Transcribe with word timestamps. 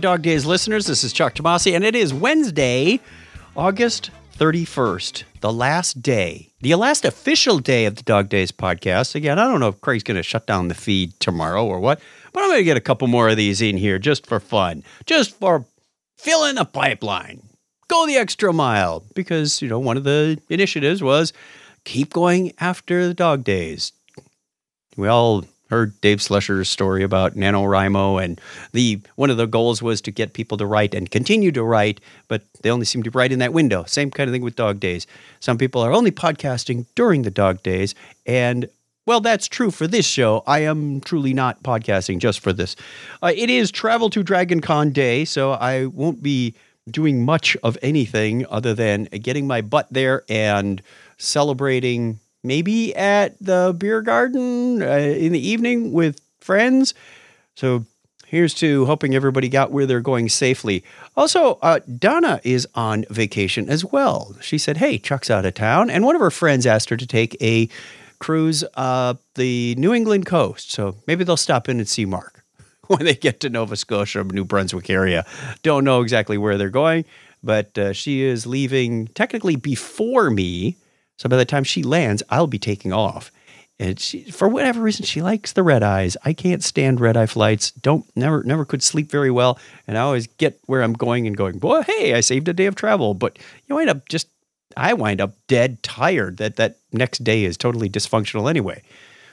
Dog 0.00 0.22
Days 0.22 0.46
listeners. 0.46 0.86
This 0.86 1.04
is 1.04 1.12
Chuck 1.12 1.34
Tomasi, 1.34 1.74
and 1.74 1.84
it 1.84 1.94
is 1.94 2.14
Wednesday, 2.14 3.00
August 3.56 4.10
31st, 4.38 5.24
the 5.40 5.52
last 5.52 6.00
day, 6.00 6.48
the 6.60 6.74
last 6.74 7.04
official 7.04 7.58
day 7.58 7.84
of 7.84 7.96
the 7.96 8.02
Dog 8.02 8.28
Days 8.28 8.50
podcast. 8.50 9.14
Again, 9.14 9.38
I 9.38 9.44
don't 9.44 9.60
know 9.60 9.68
if 9.68 9.80
Craig's 9.80 10.02
going 10.02 10.16
to 10.16 10.22
shut 10.22 10.46
down 10.46 10.68
the 10.68 10.74
feed 10.74 11.18
tomorrow 11.20 11.64
or 11.64 11.80
what, 11.80 12.00
but 12.32 12.42
I'm 12.42 12.48
going 12.50 12.60
to 12.60 12.64
get 12.64 12.76
a 12.76 12.80
couple 12.80 13.08
more 13.08 13.28
of 13.28 13.36
these 13.36 13.60
in 13.60 13.76
here 13.76 13.98
just 13.98 14.26
for 14.26 14.40
fun, 14.40 14.82
just 15.06 15.38
for 15.38 15.66
filling 16.16 16.54
the 16.54 16.64
pipeline. 16.64 17.42
Go 17.88 18.06
the 18.06 18.16
extra 18.16 18.52
mile 18.52 19.04
because, 19.14 19.60
you 19.60 19.68
know, 19.68 19.78
one 19.78 19.96
of 19.96 20.04
the 20.04 20.40
initiatives 20.48 21.02
was 21.02 21.32
keep 21.84 22.12
going 22.12 22.52
after 22.58 23.06
the 23.06 23.14
Dog 23.14 23.44
Days. 23.44 23.92
We 24.96 25.08
all 25.08 25.44
heard 25.72 25.98
Dave 26.02 26.18
Slusher's 26.18 26.68
story 26.68 27.02
about 27.02 27.34
NaNoWriMo, 27.34 28.22
and 28.22 28.38
the 28.72 29.00
one 29.16 29.30
of 29.30 29.38
the 29.38 29.46
goals 29.46 29.82
was 29.82 30.02
to 30.02 30.10
get 30.10 30.34
people 30.34 30.58
to 30.58 30.66
write 30.66 30.94
and 30.94 31.10
continue 31.10 31.50
to 31.50 31.64
write, 31.64 31.98
but 32.28 32.42
they 32.62 32.70
only 32.70 32.84
seem 32.84 33.02
to 33.04 33.10
write 33.10 33.32
in 33.32 33.38
that 33.38 33.54
window. 33.54 33.82
Same 33.84 34.10
kind 34.10 34.28
of 34.28 34.34
thing 34.34 34.42
with 34.42 34.54
dog 34.54 34.80
days. 34.80 35.06
Some 35.40 35.56
people 35.56 35.80
are 35.80 35.90
only 35.90 36.10
podcasting 36.10 36.84
during 36.94 37.22
the 37.22 37.30
dog 37.30 37.62
days, 37.62 37.94
and 38.26 38.68
well, 39.06 39.20
that's 39.22 39.48
true 39.48 39.70
for 39.70 39.86
this 39.86 40.06
show. 40.06 40.44
I 40.46 40.60
am 40.60 41.00
truly 41.00 41.32
not 41.32 41.62
podcasting 41.62 42.18
just 42.18 42.40
for 42.40 42.52
this. 42.52 42.76
Uh, 43.22 43.32
it 43.34 43.48
is 43.48 43.70
Travel 43.70 44.10
to 44.10 44.22
Dragon 44.22 44.60
Con 44.60 44.90
Day, 44.90 45.24
so 45.24 45.52
I 45.52 45.86
won't 45.86 46.22
be 46.22 46.54
doing 46.90 47.24
much 47.24 47.56
of 47.62 47.78
anything 47.80 48.44
other 48.50 48.74
than 48.74 49.04
getting 49.04 49.46
my 49.46 49.62
butt 49.62 49.88
there 49.90 50.24
and 50.28 50.82
celebrating 51.16 52.20
maybe 52.42 52.94
at 52.94 53.38
the 53.40 53.74
beer 53.76 54.02
garden 54.02 54.82
uh, 54.82 54.86
in 54.86 55.32
the 55.32 55.46
evening 55.46 55.92
with 55.92 56.20
friends. 56.40 56.94
So 57.54 57.84
here's 58.26 58.54
to 58.54 58.86
hoping 58.86 59.14
everybody 59.14 59.48
got 59.48 59.70
where 59.70 59.86
they're 59.86 60.00
going 60.00 60.28
safely. 60.28 60.82
Also, 61.16 61.58
uh, 61.62 61.80
Donna 61.98 62.40
is 62.42 62.66
on 62.74 63.04
vacation 63.10 63.68
as 63.68 63.84
well. 63.84 64.34
She 64.40 64.58
said, 64.58 64.78
Hey, 64.78 64.98
Chuck's 64.98 65.30
out 65.30 65.44
of 65.44 65.54
town. 65.54 65.90
And 65.90 66.04
one 66.04 66.14
of 66.14 66.20
her 66.20 66.30
friends 66.30 66.66
asked 66.66 66.88
her 66.90 66.96
to 66.96 67.06
take 67.06 67.36
a 67.42 67.68
cruise 68.18 68.64
up 68.74 69.20
the 69.34 69.74
New 69.76 69.92
England 69.92 70.26
coast. 70.26 70.70
So 70.70 70.96
maybe 71.06 71.24
they'll 71.24 71.36
stop 71.36 71.68
in 71.68 71.78
and 71.78 71.88
see 71.88 72.04
Mark 72.04 72.44
when 72.86 73.04
they 73.04 73.14
get 73.14 73.40
to 73.40 73.50
Nova 73.50 73.76
Scotia, 73.76 74.24
New 74.24 74.44
Brunswick 74.44 74.88
area. 74.88 75.26
Don't 75.62 75.84
know 75.84 76.00
exactly 76.00 76.38
where 76.38 76.56
they're 76.56 76.70
going, 76.70 77.04
but 77.42 77.76
uh, 77.76 77.92
she 77.92 78.22
is 78.22 78.46
leaving 78.46 79.08
technically 79.08 79.56
before 79.56 80.30
me 80.30 80.76
so 81.22 81.28
by 81.28 81.36
the 81.36 81.44
time 81.44 81.62
she 81.62 81.84
lands, 81.84 82.20
I'll 82.30 82.48
be 82.48 82.58
taking 82.58 82.92
off. 82.92 83.30
And 83.78 84.00
she, 84.00 84.24
for 84.24 84.48
whatever 84.48 84.82
reason, 84.82 85.06
she 85.06 85.22
likes 85.22 85.52
the 85.52 85.62
red 85.62 85.80
eyes. 85.80 86.16
I 86.24 86.32
can't 86.32 86.64
stand 86.64 87.00
red 87.00 87.16
eye 87.16 87.26
flights. 87.26 87.70
Don't 87.70 88.04
never 88.16 88.42
never 88.42 88.64
could 88.64 88.82
sleep 88.82 89.08
very 89.08 89.30
well, 89.30 89.56
and 89.86 89.96
I 89.96 90.00
always 90.00 90.26
get 90.26 90.58
where 90.66 90.82
I'm 90.82 90.94
going 90.94 91.28
and 91.28 91.36
going. 91.36 91.60
Boy, 91.60 91.82
hey, 91.82 92.14
I 92.14 92.22
saved 92.22 92.48
a 92.48 92.52
day 92.52 92.66
of 92.66 92.74
travel, 92.74 93.14
but 93.14 93.38
you 93.68 93.76
wind 93.76 93.88
up 93.88 94.08
just 94.08 94.26
I 94.76 94.94
wind 94.94 95.20
up 95.20 95.34
dead 95.46 95.80
tired. 95.84 96.38
That 96.38 96.56
that 96.56 96.78
next 96.92 97.22
day 97.22 97.44
is 97.44 97.56
totally 97.56 97.88
dysfunctional 97.88 98.50
anyway. 98.50 98.82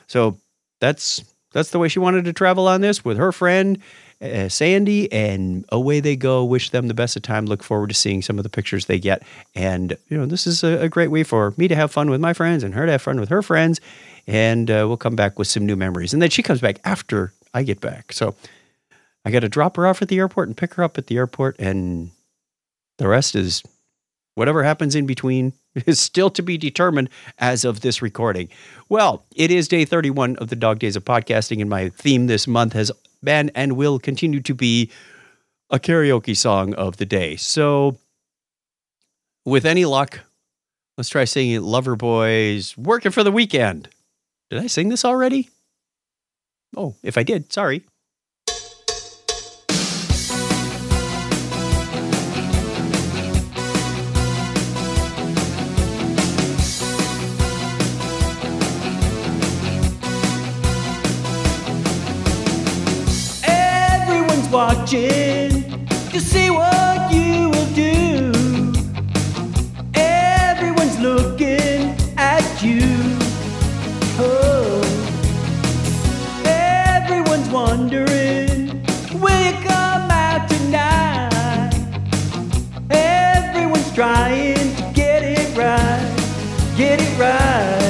So 0.06 0.38
that's 0.80 1.23
that's 1.54 1.72
the 1.72 1.80
way 1.80 1.88
she 1.88 1.98
wanted 1.98 2.26
to 2.26 2.34
travel 2.34 2.67
on 2.67 2.82
this 2.82 3.04
with 3.04 3.17
her 3.17 3.32
friend 3.32 3.80
uh, 4.22 4.50
Sandy, 4.50 5.12
and 5.12 5.66
away 5.70 6.00
they 6.00 6.16
go. 6.16 6.44
Wish 6.44 6.72
them 6.72 6.88
the 6.88 6.94
best 6.94 7.16
of 7.16 7.22
time. 7.22 7.45
Look 7.45 7.64
forward 7.64 7.89
to 7.89 7.95
seeing 7.95 8.22
some 8.22 8.38
of 8.38 8.44
the 8.44 8.50
pictures 8.50 8.86
they 8.86 9.00
get. 9.00 9.23
And, 9.56 9.98
you 10.09 10.17
know, 10.17 10.26
this 10.26 10.45
is 10.45 10.64
a, 10.64 10.81
a 10.81 10.89
great 10.89 11.09
way 11.09 11.23
for 11.23 11.53
me 11.58 11.67
to 11.67 11.76
have 11.76 11.92
fun 11.92 12.09
with 12.09 12.20
my 12.20 12.34
friends 12.34 12.64
and 12.64 12.73
her 12.73 12.86
to 12.86 12.92
have 12.92 13.02
fun 13.02 13.20
with 13.20 13.30
her 13.30 13.42
friends. 13.42 13.80
And 14.28 14.70
uh, 14.70 14.86
we'll 14.88 14.98
come 14.98 15.16
back 15.16 15.39
with 15.39 15.48
some 15.48 15.66
new 15.66 15.76
memories. 15.76 16.14
And 16.14 16.22
then 16.22 16.30
she 16.30 16.44
comes 16.44 16.61
back 16.61 16.80
after 16.84 17.33
I 17.54 17.64
get 17.64 17.82
back. 17.82 18.11
So 18.11 18.36
I 19.26 19.32
got 19.32 19.39
to 19.39 19.49
drop 19.49 19.77
her 19.77 19.88
off 19.88 20.02
at 20.02 20.10
the 20.10 20.20
airport 20.20 20.49
and 20.49 20.58
pick 20.58 20.73
her 20.76 20.83
up 20.83 20.98
at 20.98 21.08
the 21.08 21.17
airport. 21.17 21.58
And 21.60 22.11
the 22.98 23.08
rest 23.08 23.36
is 23.36 23.64
whatever 24.36 24.64
happens 24.64 24.95
in 24.95 25.05
between 25.05 25.54
is 25.86 25.99
still 25.99 26.30
to 26.32 26.42
be 26.42 26.58
determined 26.58 27.10
as 27.38 27.64
of 27.64 27.82
this 27.82 28.02
recording. 28.02 28.49
Well, 28.89 29.26
it 29.36 29.52
is 29.52 29.67
day 29.67 29.86
31 29.86 30.36
of 30.38 30.49
the 30.49 30.55
Dog 30.55 30.80
Days 30.80 30.95
of 30.95 31.05
Podcasting, 31.05 31.61
and 31.61 31.70
my 31.70 31.89
theme 31.89 32.27
this 32.27 32.48
month 32.48 32.73
has 32.73 32.92
been 33.23 33.52
and 33.55 33.75
will 33.75 33.99
continue 33.99 34.41
to 34.41 34.53
be 34.53 34.91
a 35.69 35.80
karaoke 35.80 36.35
song 36.35 36.73
of 36.75 36.97
the 36.97 37.05
day. 37.05 37.35
So, 37.35 37.97
with 39.45 39.65
any 39.65 39.85
luck, 39.85 40.21
let's 40.97 41.09
try 41.09 41.25
singing 41.25 41.61
Loverboy's 41.61 42.77
Working 42.77 43.11
for 43.11 43.23
the 43.23 43.31
Weekend. 43.31 43.89
Did 44.49 44.59
I 44.59 44.67
sing 44.67 44.89
this 44.89 45.05
already? 45.05 45.49
Oh, 46.75 46.95
if 47.03 47.17
I 47.17 47.23
did, 47.23 47.52
sorry. 47.52 47.83
Watching 64.59 65.87
to 66.11 66.20
see 66.20 66.49
what 66.49 67.09
you 67.14 67.49
will 67.49 67.71
do. 67.73 68.30
Everyone's 69.95 70.99
looking 70.99 71.95
at 72.17 72.45
you. 72.61 72.81
Oh, 74.19 74.81
everyone's 76.45 77.49
wondering, 77.49 78.83
will 79.21 79.42
you 79.48 79.55
come 79.65 80.11
out 80.25 80.49
tonight? 80.49 81.73
Everyone's 82.89 83.92
trying 83.95 84.75
to 84.75 84.92
get 84.93 85.23
it 85.23 85.58
right, 85.58 86.11
get 86.75 86.99
it 86.99 87.14
right. 87.17 87.89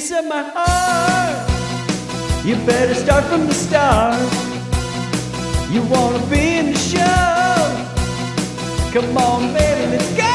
Piece 0.00 0.12
of 0.12 0.24
my 0.24 0.42
heart? 0.54 1.50
You 2.42 2.54
better 2.64 2.94
start 2.94 3.22
from 3.24 3.46
the 3.46 3.52
start. 3.52 4.18
You 5.70 5.82
wanna 5.82 6.24
be 6.28 6.56
in 6.56 6.72
the 6.72 6.78
show? 6.78 7.60
Come 8.94 9.18
on, 9.18 9.52
baby, 9.52 9.90
let's 9.92 10.16
go. 10.16 10.29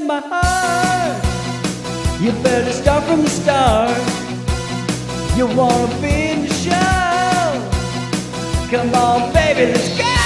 My 0.00 0.20
heart. 0.20 1.24
You 2.20 2.32
better 2.42 2.72
start 2.72 3.04
from 3.04 3.22
the 3.22 3.30
start. 3.30 3.96
You 5.36 5.46
wanna 5.46 6.00
be 6.00 6.30
in 6.32 6.42
the 6.46 6.54
show? 6.54 7.56
Come 8.70 8.94
on, 8.94 9.32
baby, 9.32 9.72
let's 9.72 9.98
go! 9.98 10.25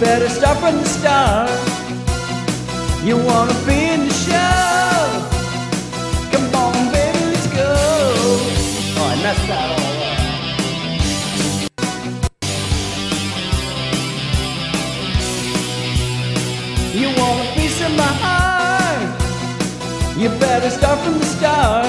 Better 0.00 0.28
start 0.28 0.58
from 0.58 0.76
the 0.76 0.84
start. 0.84 1.50
You 3.04 3.16
wanna 3.16 3.54
be 3.66 3.78
in 3.94 4.06
the 4.06 4.14
show? 4.14 5.08
Come 6.32 6.54
on, 6.54 6.92
baby, 6.92 7.18
let's 7.32 7.46
go. 7.48 7.72
Oh, 8.98 9.12
I 9.12 9.16
messed 9.22 9.46
that 9.48 9.70
all 9.74 9.98
up. 10.08 10.18
You 16.94 17.08
want 17.18 17.38
a 17.44 17.48
piece 17.54 17.80
of 17.86 17.92
my 17.96 18.12
heart? 18.22 19.08
You 20.16 20.28
better 20.38 20.70
start 20.70 20.98
from 21.00 21.18
the 21.18 21.26
start. 21.26 21.86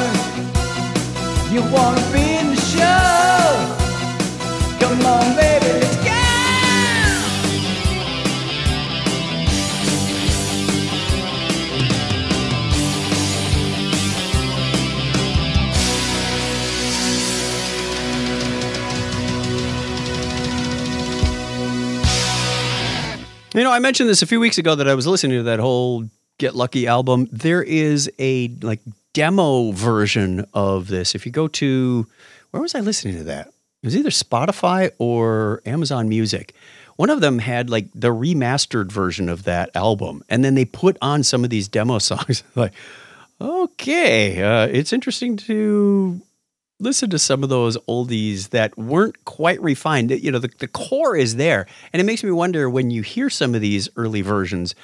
You 1.52 1.62
wanna 1.76 2.04
be 2.14 2.26
in 2.42 2.48
the 2.56 2.62
show? 2.74 3.40
Come 4.80 5.06
on, 5.06 5.36
baby, 5.36 5.49
You 23.54 23.64
know, 23.64 23.72
I 23.72 23.80
mentioned 23.80 24.08
this 24.08 24.22
a 24.22 24.28
few 24.28 24.40
weeks 24.40 24.60
ago 24.60 24.76
that 24.76 24.88
I 24.88 24.94
was 24.94 25.08
listening 25.08 25.38
to 25.38 25.44
that 25.44 25.60
whole 25.60 26.08
Get 26.38 26.56
Lucky 26.56 26.86
album. 26.86 27.28
There 27.32 27.64
is 27.64 28.10
a 28.20 28.50
like 28.62 28.80
demo 29.14 29.72
version 29.72 30.46
of 30.54 30.88
this. 30.88 31.16
If 31.16 31.26
you 31.26 31.32
go 31.32 31.48
to 31.48 32.06
where 32.52 32.62
was 32.62 32.76
I 32.76 32.82
listening 32.82 33.18
to 33.18 33.24
that? 33.24 33.48
It 33.48 33.88
was 33.88 33.98
either 33.98 34.12
Spotify 34.12 34.92
or 35.00 35.64
Amazon 35.66 36.10
Music. 36.10 36.54
One 36.98 37.10
of 37.10 37.22
them 37.22 37.40
had 37.40 37.72
like 37.72 37.88
the 37.96 38.10
remastered 38.10 38.92
version 38.92 39.30
of 39.30 39.46
that 39.46 39.72
album, 39.74 40.24
and 40.30 40.46
then 40.46 40.54
they 40.54 40.66
put 40.66 40.98
on 41.02 41.24
some 41.24 41.44
of 41.44 41.50
these 41.50 41.68
demo 41.68 41.98
songs. 42.00 42.44
like, 42.56 42.74
okay, 43.42 44.44
uh, 44.44 44.68
it's 44.68 44.94
interesting 44.94 45.38
to 45.38 46.22
listen 46.80 47.10
to 47.10 47.20
some 47.20 47.44
of 47.44 47.50
those 47.50 47.78
oldies 47.90 48.50
that 48.50 48.78
weren't 48.78 49.26
quite 49.26 49.62
refined. 49.62 50.12
You 50.12 50.32
know, 50.32 50.40
the, 50.40 50.52
the 50.60 50.68
core 50.68 51.16
is 51.16 51.36
there. 51.36 51.68
And 51.92 52.00
it 52.00 52.06
makes 52.06 52.24
me 52.24 52.32
wonder 52.32 52.70
when 52.70 52.90
you 52.90 53.02
hear 53.02 53.30
some 53.30 53.54
of 53.54 53.62
these 53.62 53.90
early 53.96 54.22
versions 54.22 54.76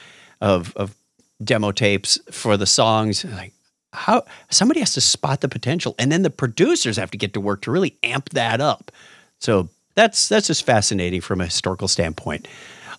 of, 0.42 0.76
of 0.76 0.96
demo 1.44 1.72
tapes 1.72 2.20
for 2.32 2.58
the 2.58 2.66
songs, 2.66 3.24
like 3.26 3.54
how 3.94 4.24
somebody 4.50 4.82
has 4.82 4.94
to 4.94 5.02
spot 5.02 5.42
the 5.42 5.48
potential 5.48 5.96
and 5.98 6.12
then 6.12 6.22
the 6.22 6.30
producers 6.30 6.98
have 6.98 7.12
to 7.12 7.18
get 7.18 7.34
to 7.34 7.40
work 7.40 7.62
to 7.62 7.72
really 7.72 7.98
amp 8.04 8.30
that 8.30 8.60
up. 8.60 8.92
So 9.40 9.70
that's 9.96 10.28
that's 10.28 10.48
just 10.48 10.66
fascinating 10.66 11.22
from 11.22 11.42
a 11.42 11.46
historical 11.46 11.88
standpoint. 11.88 12.48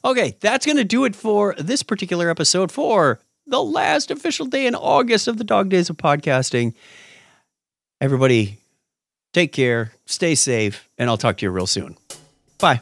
Okay, 0.04 0.36
that's 0.40 0.64
going 0.64 0.76
to 0.76 0.84
do 0.84 1.04
it 1.04 1.14
for 1.14 1.54
this 1.58 1.82
particular 1.82 2.30
episode 2.30 2.72
for 2.72 3.20
the 3.46 3.62
last 3.62 4.10
official 4.10 4.46
day 4.46 4.66
in 4.66 4.74
August 4.74 5.28
of 5.28 5.36
the 5.36 5.44
Dog 5.44 5.68
Days 5.68 5.90
of 5.90 5.96
Podcasting. 5.96 6.74
Everybody, 8.00 8.58
take 9.32 9.52
care, 9.52 9.92
stay 10.06 10.34
safe, 10.34 10.88
and 10.98 11.08
I'll 11.10 11.18
talk 11.18 11.38
to 11.38 11.46
you 11.46 11.50
real 11.50 11.66
soon. 11.66 11.96
Bye. 12.58 12.80